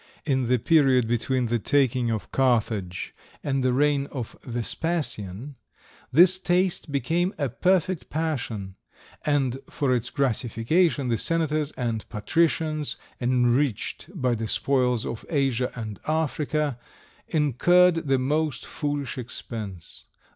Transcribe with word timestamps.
In 0.25 0.47
the 0.47 0.57
period 0.57 1.07
between 1.07 1.45
the 1.45 1.59
taking 1.59 2.09
of 2.09 2.31
Carthage 2.31 3.13
and 3.43 3.63
the 3.63 3.71
reign 3.71 4.07
of 4.07 4.35
Vespasian, 4.41 5.57
this 6.11 6.39
taste 6.39 6.91
became 6.91 7.35
a 7.37 7.49
perfect 7.49 8.09
passion, 8.09 8.77
and 9.27 9.59
for 9.69 9.93
its 9.93 10.09
gratification 10.09 11.09
the 11.09 11.19
senators 11.19 11.71
and 11.73 12.09
patricians, 12.09 12.97
enriched 13.19 14.09
by 14.19 14.33
the 14.33 14.47
spoils 14.47 15.05
of 15.05 15.23
Asia 15.29 15.71
and 15.75 15.99
Africa, 16.07 16.79
incurred 17.27 18.07
the 18.07 18.17
most 18.17 18.65
foolish 18.65 19.19
expense. 19.19 20.05